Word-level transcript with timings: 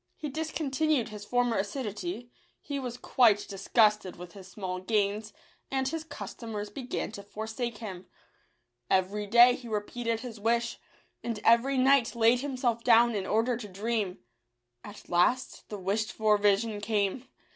He 0.17 0.29
discontinued 0.29 1.09
his 1.09 1.25
former 1.25 1.59
assi 1.61 1.83
duity; 1.83 2.29
he 2.59 2.79
was 2.79 2.97
quite 2.97 3.45
disgusted 3.47 4.15
with 4.15 4.33
his 4.33 4.47
small 4.47 4.79
gains, 4.79 5.31
and 5.69 5.87
his 5.87 6.03
customers 6.03 6.71
began 6.71 7.11
to 7.11 7.21
forsake 7.21 7.77
him. 7.77 8.07
Every 8.89 9.27
day 9.27 9.53
he 9.53 9.67
repeated 9.67 10.21
his 10.21 10.39
wish, 10.39 10.79
and 11.23 11.39
every 11.43 11.77
night 11.77 12.15
laid 12.15 12.39
himself 12.39 12.83
down 12.83 13.13
in 13.13 13.27
order 13.27 13.55
to 13.57 13.67
dream. 13.67 14.17
At 14.83 15.07
last 15.07 15.69
the 15.69 15.77
wished 15.77 16.11
for 16.13 16.35
vision 16.39 16.81
came. 16.81 17.27